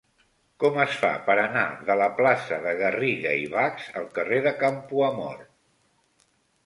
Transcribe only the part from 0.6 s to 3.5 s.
Com es fa per anar de la plaça de Garriga i